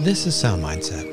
[0.00, 1.04] This is Sound Mindset.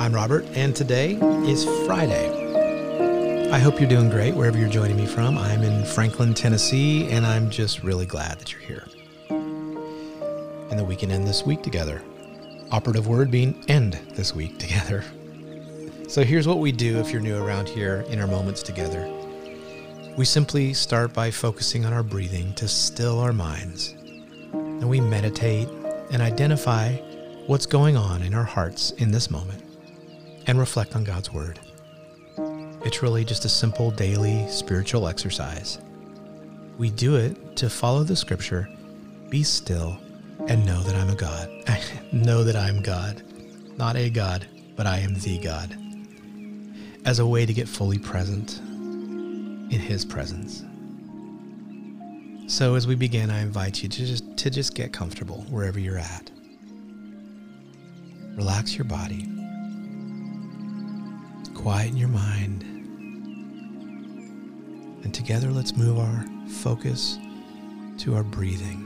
[0.00, 1.12] I'm Robert, and today
[1.46, 3.50] is Friday.
[3.52, 5.38] I hope you're doing great wherever you're joining me from.
[5.38, 8.84] I'm in Franklin, Tennessee, and I'm just really glad that you're here.
[9.30, 12.02] And that we can end this week together.
[12.74, 15.04] Operative word being end this week together.
[16.08, 19.08] So here's what we do if you're new around here in our moments together.
[20.18, 23.94] We simply start by focusing on our breathing to still our minds.
[24.52, 25.68] And we meditate
[26.10, 26.96] and identify
[27.46, 29.62] what's going on in our hearts in this moment
[30.48, 31.60] and reflect on God's Word.
[32.84, 35.78] It's really just a simple daily spiritual exercise.
[36.76, 38.68] We do it to follow the scripture,
[39.30, 39.96] be still,
[40.48, 41.48] and know that I'm a God.
[42.12, 43.22] know that I'm God.
[43.78, 45.76] Not a God, but I am the God.
[47.04, 50.62] As a way to get fully present in His presence.
[52.46, 55.98] So as we begin, I invite you to just to just get comfortable wherever you're
[55.98, 56.30] at.
[58.36, 59.26] Relax your body.
[61.54, 62.62] Quieten your mind.
[65.04, 67.18] And together, let's move our focus
[67.98, 68.83] to our breathing.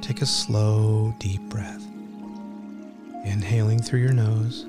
[0.00, 1.84] Take a slow, deep breath.
[3.24, 4.66] Inhaling through your nose.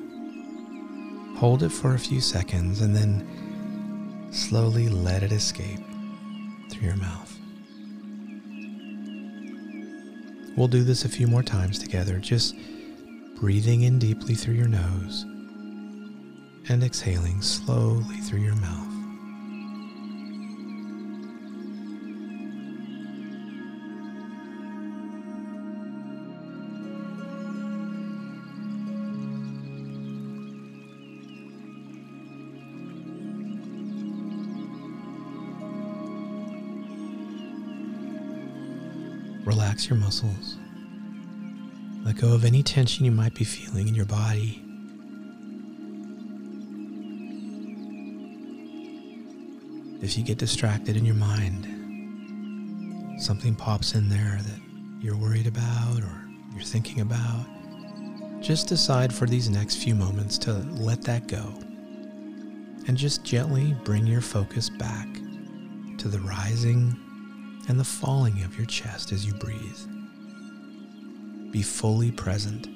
[1.38, 5.80] Hold it for a few seconds and then slowly let it escape
[6.70, 7.38] through your mouth.
[10.58, 12.20] We'll do this a few more times together.
[12.20, 12.56] Just
[13.38, 15.26] breathing in deeply through your nose
[16.70, 18.91] and exhaling slowly through your mouth.
[39.46, 40.58] Relax your muscles.
[42.04, 44.62] Let go of any tension you might be feeling in your body.
[50.02, 51.68] If you get distracted in your mind,
[53.22, 54.60] something pops in there that
[55.00, 57.46] you're worried about or you're thinking about,
[58.42, 61.54] just decide for these next few moments to let that go
[62.88, 65.08] and just gently bring your focus back
[65.98, 66.96] to the rising
[67.72, 69.80] and the falling of your chest as you breathe
[71.52, 72.68] be fully present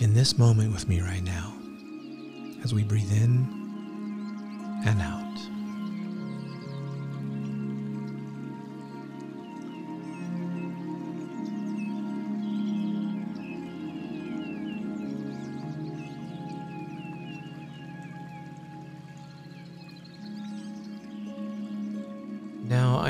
[0.00, 1.54] in this moment with me right now
[2.64, 3.46] as we breathe in
[4.84, 5.53] and out.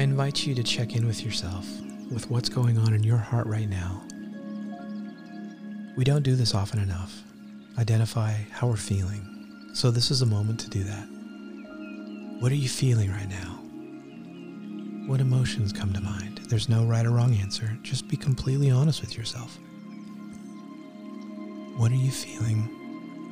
[0.04, 1.66] Invite you to check in with yourself,
[2.12, 4.03] with what's going on in your heart right now.
[5.97, 7.22] We don't do this often enough.
[7.78, 9.70] Identify how we're feeling.
[9.72, 11.09] So, this is a moment to do that.
[12.38, 13.59] What are you feeling right now?
[15.09, 16.42] What emotions come to mind?
[16.48, 17.76] There's no right or wrong answer.
[17.82, 19.59] Just be completely honest with yourself.
[21.78, 22.69] What are you feeling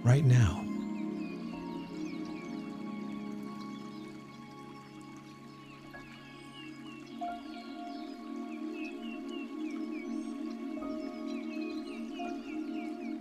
[0.02, 0.61] right now?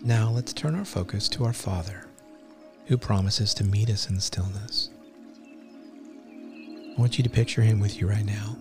[0.04, 2.08] Now let's turn our focus to our Father,
[2.88, 4.90] who promises to meet us in stillness.
[6.28, 8.56] I want you to picture him with you right now.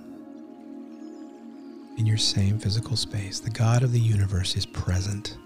[1.97, 5.39] In your same physical space, the God of the universe is present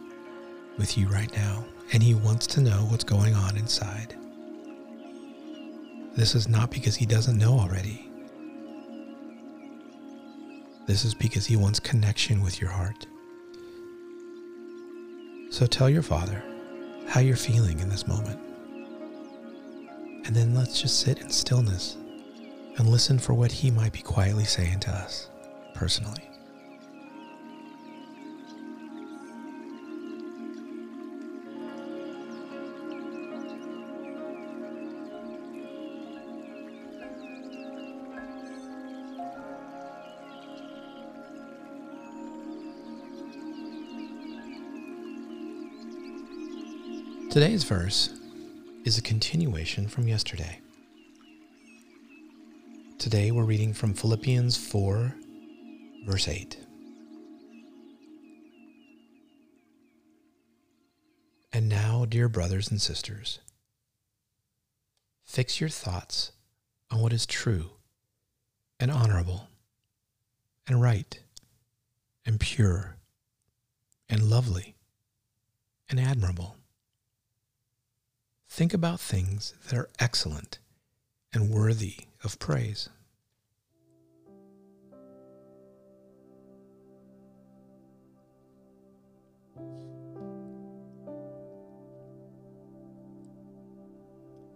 [0.78, 4.16] with you right now, and he wants to know what's going on inside.
[6.16, 8.10] This is not because he doesn't know already.
[10.88, 13.06] This is because he wants connection with your heart.
[15.54, 16.42] So tell your father
[17.06, 18.40] how you're feeling in this moment.
[20.24, 21.96] And then let's just sit in stillness
[22.76, 25.28] and listen for what he might be quietly saying to us
[25.72, 26.28] personally.
[47.34, 48.10] Today's verse
[48.84, 50.60] is a continuation from yesterday.
[52.96, 55.12] Today we're reading from Philippians 4,
[56.06, 56.56] verse 8.
[61.52, 63.40] And now dear brothers and sisters,
[65.24, 66.30] fix your thoughts
[66.88, 67.70] on what is true
[68.78, 69.48] and honorable
[70.68, 71.18] and right
[72.24, 72.94] and pure
[74.08, 74.76] and lovely
[75.90, 76.58] and admirable.
[78.54, 80.60] Think about things that are excellent
[81.32, 82.88] and worthy of praise.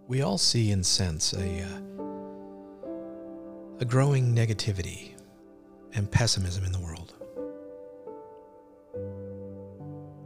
[0.07, 1.81] We all see and sense a, uh,
[3.81, 5.09] a growing negativity
[5.93, 7.15] and pessimism in the world.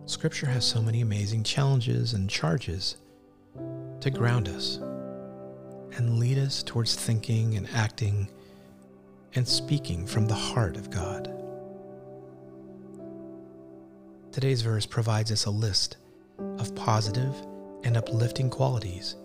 [0.05, 2.97] Scripture has so many amazing challenges and charges
[4.03, 4.79] to ground us
[5.95, 8.27] and lead us towards thinking and acting
[9.35, 11.33] and speaking from the heart of God.
[14.33, 15.95] Today's verse provides us a list
[16.57, 17.33] of positive
[17.85, 19.15] and uplifting qualities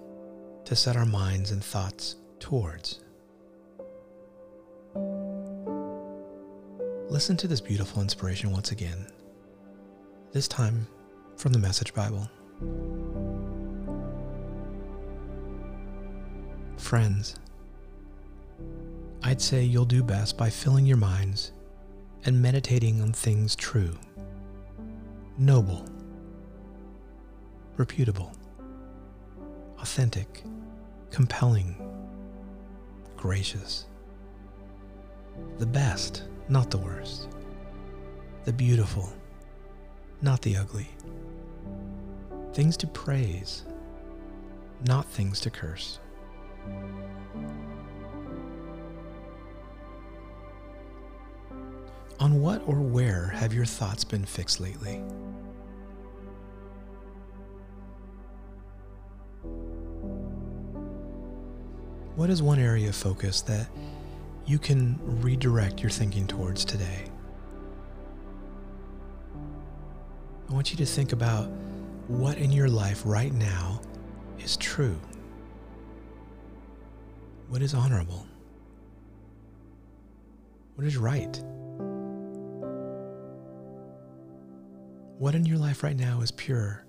[0.65, 3.01] to set our minds and thoughts towards.
[7.11, 9.09] Listen to this beautiful inspiration once again,
[10.31, 10.87] this time
[11.37, 12.31] from the Message Bible.
[16.79, 17.37] Friends,
[19.23, 21.53] I'd say you'll do best by filling your minds
[22.25, 23.99] and meditating on things true,
[25.37, 25.85] noble,
[27.77, 28.33] reputable,
[29.79, 30.43] authentic,
[31.11, 31.77] compelling,
[33.17, 33.87] gracious,
[35.59, 37.29] the best not the worst.
[38.45, 39.13] The beautiful,
[40.23, 40.89] not the ugly.
[42.55, 43.65] Things to praise,
[44.87, 45.99] not things to curse.
[52.21, 54.97] On what or where have your thoughts been fixed lately?
[62.17, 63.69] What is one area of focus that
[64.49, 67.05] you can redirect your thinking towards today.
[70.49, 71.51] I want you to think about
[72.09, 73.83] what in your life right now
[74.39, 74.99] is true.
[77.49, 78.27] What is honorable?
[80.75, 81.43] What is right?
[85.19, 86.85] What in your life right now is pure,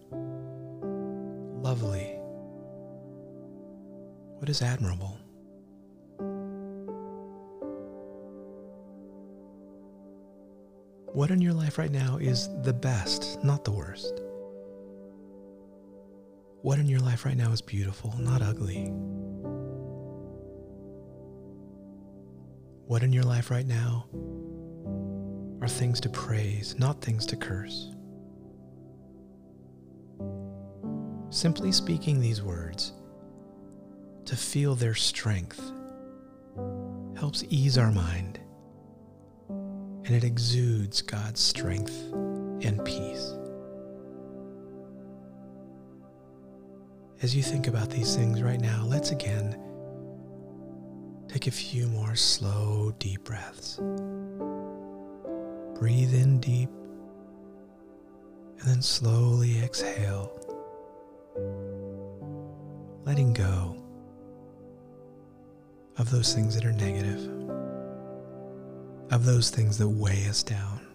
[1.62, 2.14] lovely?
[4.38, 5.18] What is admirable?
[11.14, 14.22] What in your life right now is the best, not the worst?
[16.62, 18.92] What in your life right now is beautiful, not ugly?
[22.90, 24.08] What in your life right now
[25.62, 27.92] are things to praise, not things to curse?
[31.30, 32.94] Simply speaking these words
[34.26, 35.62] to feel their strength
[37.16, 38.40] helps ease our mind
[39.50, 43.36] and it exudes God's strength and peace.
[47.22, 49.69] As you think about these things right now, let's again
[51.30, 53.78] take a few more slow, deep breaths.
[55.80, 56.70] Breathe in deep
[58.60, 60.34] and then slowly exhale,
[63.06, 63.82] letting go
[65.98, 67.40] of those things that are negative
[69.12, 70.86] of those things that weigh us down.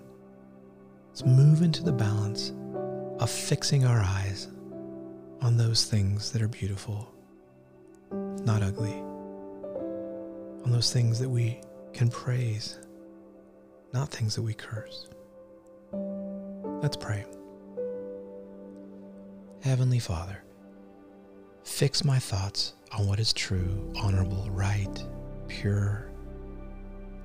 [1.08, 2.52] Let's move into the balance
[3.18, 4.49] of fixing our eyes
[5.40, 7.12] on those things that are beautiful,
[8.11, 9.02] not ugly,
[10.64, 11.61] on those things that we
[11.92, 12.78] can praise,
[13.92, 15.09] not things that we curse.
[15.92, 17.25] Let's pray.
[19.61, 20.42] Heavenly Father,
[21.64, 25.04] fix my thoughts on what is true, honorable, right,
[25.49, 26.11] pure,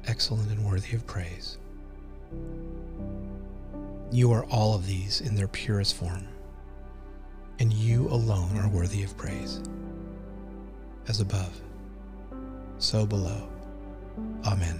[0.07, 1.57] excellent and worthy of praise.
[4.11, 6.27] You are all of these in their purest form,
[7.59, 9.61] and you alone are worthy of praise.
[11.07, 11.59] As above,
[12.79, 13.47] so below.
[14.45, 14.79] Amen.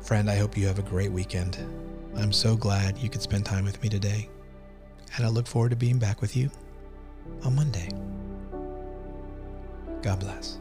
[0.00, 1.58] Friend, I hope you have a great weekend.
[2.16, 4.28] I'm so glad you could spend time with me today,
[5.16, 6.50] and I look forward to being back with you
[7.44, 7.88] on Monday.
[10.02, 10.58] God bless.